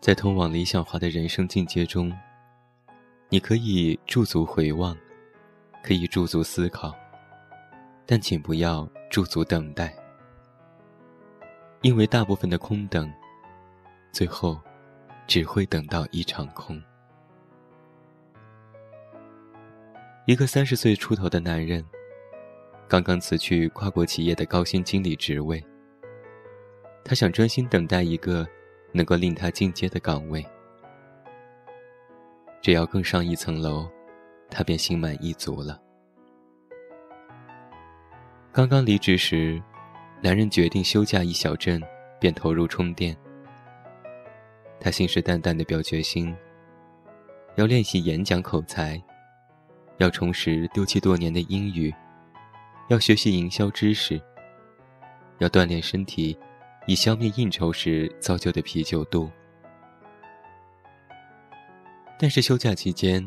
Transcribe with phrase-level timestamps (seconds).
[0.00, 2.10] 在通往理想化的人生境界中，
[3.28, 4.96] 你可以驻足回望，
[5.82, 6.96] 可以驻足思考，
[8.06, 9.94] 但请不要驻足等待，
[11.82, 13.12] 因为大部分的空等，
[14.10, 14.58] 最后
[15.26, 16.82] 只会等到一场空。
[20.24, 21.84] 一个三十岁出头的男人，
[22.88, 25.62] 刚刚辞去跨国企业的高薪经理职位，
[27.04, 28.48] 他想专心等待一个。
[28.92, 30.44] 能够令他进阶的岗位，
[32.60, 33.88] 只要更上一层楼，
[34.50, 35.80] 他便心满意足了。
[38.52, 39.62] 刚刚离职时，
[40.20, 41.80] 男人决定休假一小阵，
[42.18, 43.16] 便投入充电。
[44.80, 46.34] 他信誓旦旦的表决心：
[47.54, 49.00] 要练习演讲口才，
[49.98, 51.94] 要重拾丢弃多年的英语，
[52.88, 54.20] 要学习营销知识，
[55.38, 56.36] 要锻炼身体。
[56.90, 59.30] 以消灭应酬时造就的啤酒肚。
[62.18, 63.24] 但是休假期间，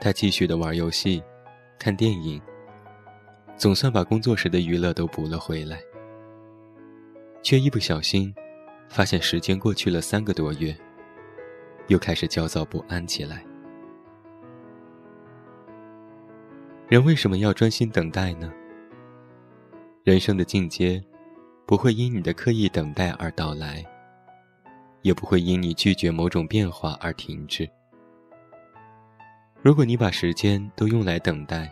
[0.00, 1.22] 他继续的玩游戏、
[1.78, 2.42] 看电影，
[3.56, 5.80] 总算把工作时的娱乐都补了回来。
[7.40, 8.34] 却一不小心，
[8.88, 10.76] 发现时间过去了三个多月，
[11.86, 13.46] 又开始焦躁不安起来。
[16.88, 18.52] 人为什么要专心等待呢？
[20.02, 21.00] 人生的进阶。
[21.66, 23.84] 不会因你的刻意等待而到来，
[25.02, 27.68] 也不会因你拒绝某种变化而停滞。
[29.62, 31.68] 如果你把时间都用来等待，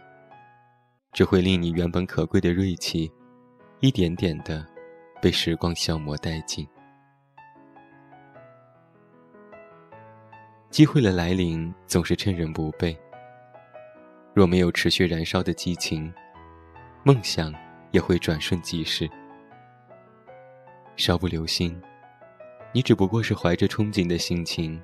[1.12, 3.09] 只会令你原本可贵的锐气，
[3.78, 4.67] 一点点的
[5.22, 6.67] 被时光消磨殆尽。
[10.70, 12.99] 机会的来临总是趁人不备。
[14.34, 16.12] 若没有持续燃烧的激情，
[17.04, 17.54] 梦想
[17.93, 19.09] 也会转瞬即逝。
[20.97, 21.81] 稍不留心，
[22.72, 24.81] 你只不过是怀着憧憬的心情，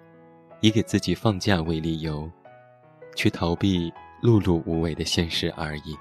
[0.60, 2.30] 以给自己放假为理由，
[3.14, 5.96] 去逃避碌碌无为的现实而已。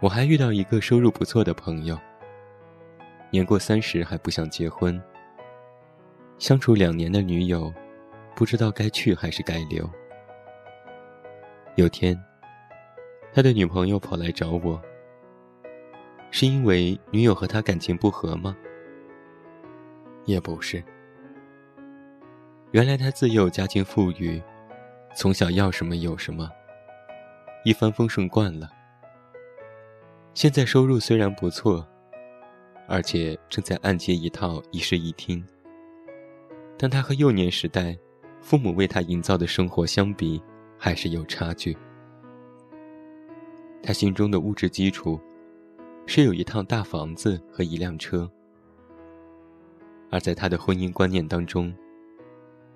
[0.00, 1.98] 我还遇到一个收入不错的朋友，
[3.30, 5.02] 年过三十还不想结婚，
[6.38, 7.72] 相处两年的女友，
[8.34, 9.88] 不知道该去还是该留。
[11.74, 12.16] 有天，
[13.32, 14.80] 他的女朋友跑来找我。
[16.30, 18.56] 是因为女友和他感情不和吗？
[20.26, 20.82] 也不是。
[22.72, 24.42] 原来他自幼家境富裕，
[25.14, 26.50] 从小要什么有什么，
[27.64, 28.68] 一帆风顺惯了。
[30.34, 31.86] 现在收入虽然不错，
[32.86, 35.42] 而且正在按揭一套一室一厅，
[36.76, 37.96] 但他和幼年时代
[38.42, 40.42] 父母为他营造的生活相比，
[40.76, 41.74] 还是有差距。
[43.82, 45.18] 他心中的物质基础。
[46.06, 48.30] 是有一套大房子和一辆车，
[50.10, 51.74] 而在他的婚姻观念当中，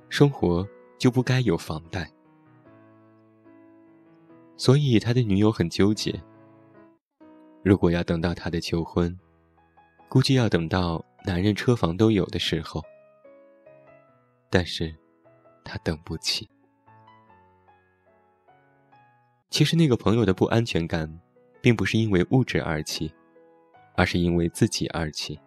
[0.08, 0.66] 生活
[0.98, 2.10] 就不该有房贷，
[4.56, 6.20] 所以他的女友很纠结。
[7.62, 9.16] 如果要等到他的求婚，
[10.08, 12.82] 估计要等到男人车房都有的时候，
[14.50, 14.94] 但是，
[15.62, 16.48] 他等不起。
[19.50, 21.20] 其实那个朋友的不安全感，
[21.60, 23.12] 并不是因为物质而起。
[24.00, 25.38] 而是因为自己而起。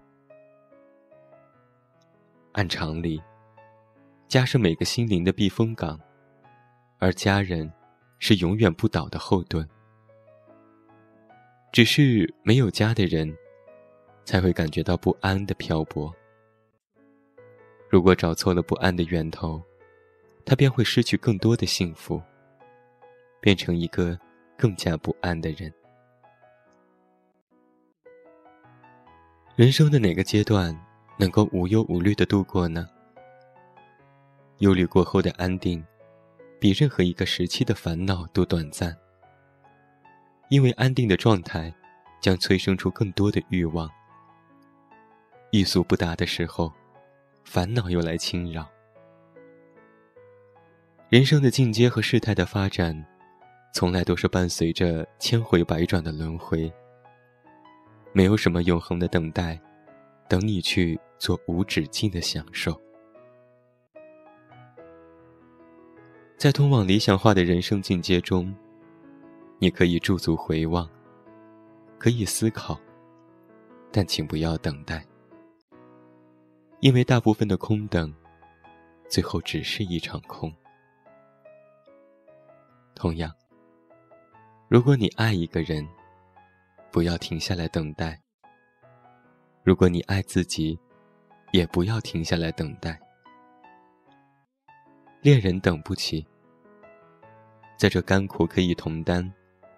[2.51, 3.19] 按常理，
[4.27, 5.99] 家是每个心灵的避风港，
[6.99, 7.73] 而家人
[8.19, 9.67] 是永远不倒的后盾。
[11.71, 13.35] 只是没有家的人，
[14.23, 16.13] 才会感觉到不安的漂泊。
[17.89, 19.59] 如果找错了不安的源头，
[20.45, 22.21] 他便会失去更多的幸福，
[23.41, 24.15] 变成一个
[24.55, 25.73] 更加不安的人。
[29.55, 30.75] 人生的哪个阶段
[31.15, 32.89] 能够无忧无虑的度过呢？
[34.57, 35.85] 忧虑过后的安定，
[36.59, 38.97] 比任何一个时期的烦恼都短暂。
[40.49, 41.71] 因为安定的状态，
[42.19, 43.87] 将催生出更多的欲望。
[45.51, 46.73] 欲速不达的时候，
[47.43, 48.67] 烦恼又来侵扰。
[51.09, 53.05] 人生的进阶和事态的发展，
[53.71, 56.73] 从来都是伴随着千回百转的轮回。
[58.13, 59.59] 没有什么永恒的等待，
[60.29, 62.79] 等你去做无止境的享受。
[66.37, 68.53] 在通往理想化的人生境界中，
[69.57, 70.87] 你可以驻足回望，
[71.97, 72.79] 可以思考，
[73.91, 75.03] 但请不要等待，
[76.81, 78.13] 因为大部分的空等，
[79.09, 80.53] 最后只是一场空。
[82.93, 83.33] 同样，
[84.67, 85.87] 如果你爱一个人，
[86.93, 88.21] 不要停下来等待。
[89.63, 90.79] 如果你爱自己，
[91.51, 92.99] 也不要停下来等待。
[95.19, 96.23] 恋人等不起，
[97.77, 99.33] 在这甘苦可以同担、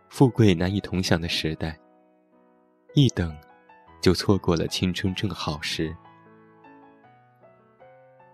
[0.10, 1.80] 富贵难以同享的时代，
[2.96, 3.34] 一等，
[4.02, 5.96] 就错过了青春正好时。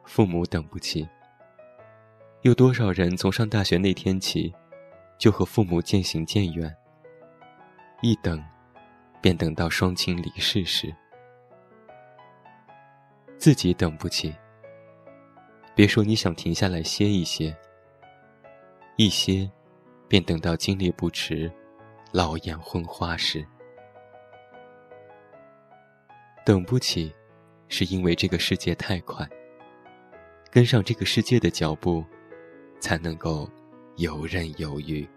[0.05, 1.07] 父母等不起，
[2.41, 4.51] 有多少人从上大学那天起，
[5.19, 6.75] 就和父母渐行渐远？
[8.01, 8.43] 一等，
[9.21, 10.93] 便等到双亲离世时。
[13.37, 14.35] 自己等不起，
[15.73, 17.55] 别说你想停下来歇一歇，
[18.97, 19.49] 一歇，
[20.07, 21.51] 便等到精力不持、
[22.11, 23.45] 老眼昏花时。
[26.43, 27.13] 等不起，
[27.67, 29.27] 是因为这个世界太快。
[30.51, 32.03] 跟上这个世界的脚步，
[32.79, 33.49] 才能够
[33.95, 35.07] 游刃有余。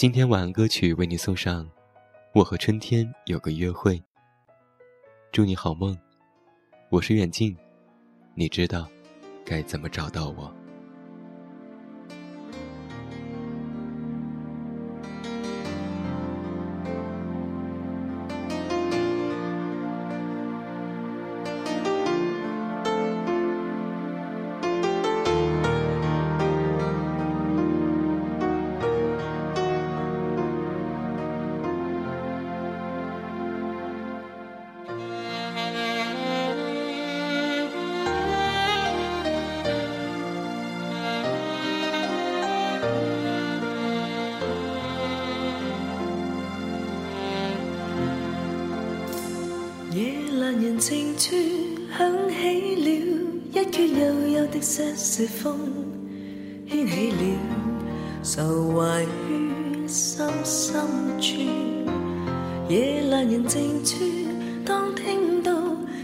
[0.00, 1.62] 今天晚安歌曲为你送上，
[2.32, 3.98] 《我和春天有个约会》。
[5.30, 5.94] 祝你好梦，
[6.88, 7.54] 我是远近，
[8.34, 8.88] 你知道
[9.44, 10.50] 该怎么找到我。
[50.80, 51.36] 人静处
[51.98, 52.88] 响起了
[53.52, 55.54] 一阙悠悠的瑟瑟风，
[56.66, 57.16] 牵起了
[58.22, 60.80] 愁怀于心深
[61.20, 61.36] 处。
[62.70, 63.96] 夜阑人静处，
[64.64, 65.52] 当听到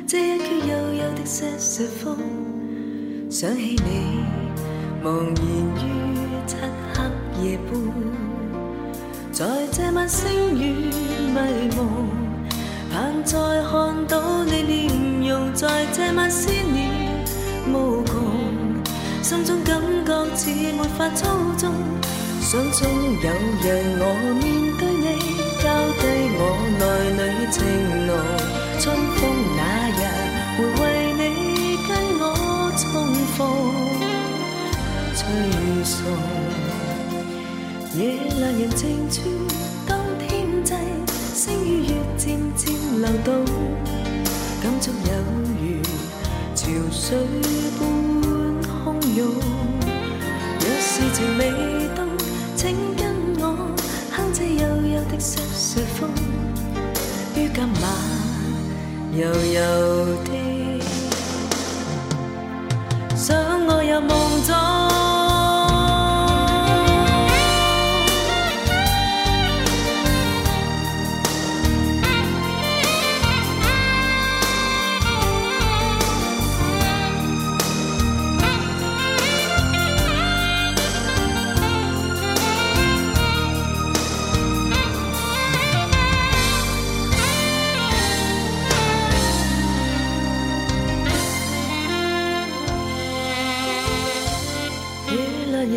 [0.07, 2.19] 这一阙悠悠的瑟瑟风，
[3.31, 4.21] 想起你
[5.03, 5.37] 茫然
[5.81, 5.89] 于
[6.47, 6.57] 漆
[6.93, 7.81] 黑夜半，
[9.33, 10.91] 在这晚星雨
[11.33, 11.81] 迷蒙。
[12.93, 13.37] 盼再
[13.71, 14.19] 看到，
[15.57, 16.93] 在这晚思念
[17.73, 18.15] 无穷，
[19.23, 21.27] 心中感觉似没法操
[21.57, 21.73] 纵，
[22.43, 22.87] 想中
[23.23, 23.31] 有
[23.63, 23.65] 日
[23.99, 24.05] 我
[24.37, 24.45] 面
[24.77, 25.07] 对你，
[25.63, 25.65] 交
[25.97, 26.03] 低
[26.37, 26.41] 我
[26.77, 26.85] 内
[27.17, 27.21] 里
[27.51, 27.57] 情
[28.07, 28.11] 浓，
[28.79, 28.85] 春
[29.17, 29.19] 风
[29.57, 29.59] 那
[29.97, 29.99] 日
[30.59, 30.85] 会为
[31.17, 31.25] 你
[31.89, 32.23] 跟我
[32.77, 32.85] 重
[33.35, 33.35] 逢，
[35.17, 35.19] 吹
[35.83, 35.97] 送
[37.99, 37.99] 夜
[38.35, 39.17] 阑人静处，
[39.89, 40.29] 当天
[40.63, 40.75] 际
[41.35, 41.91] 星与月。
[42.19, 43.45] 渐渐流动，
[44.63, 45.11] 感触有
[46.99, 47.17] 水
[47.79, 47.87] 般
[48.63, 49.27] 汹涌。
[50.59, 51.41] 若是情未
[51.95, 51.99] 冻，
[52.57, 53.05] 请跟
[53.39, 53.43] 我
[54.13, 54.63] 哼这悠
[54.95, 56.09] 悠的瑟瑟风，
[57.35, 57.85] 于今晚
[59.13, 59.61] 柔柔
[60.25, 60.29] 的
[63.15, 64.11] 想我入梦
[64.43, 64.86] 中。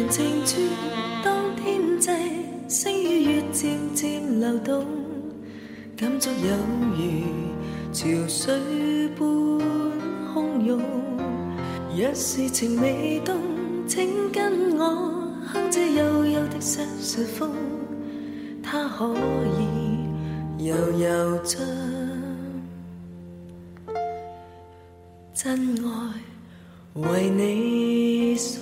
[0.08, 0.62] 静处，
[1.24, 2.10] 当天际，
[2.68, 4.86] 星与月渐渐流动，
[5.98, 6.56] 感触有
[6.96, 7.02] 如
[7.92, 9.26] 潮水般
[10.34, 10.80] 汹涌。
[11.96, 13.36] 若是情未冻，
[13.88, 14.86] 请跟我
[15.46, 17.52] 哼这悠悠的瑟瑟风，
[18.64, 19.14] 它可
[19.58, 21.60] 以悠悠将
[25.34, 25.92] 真爱
[26.94, 28.62] 为你送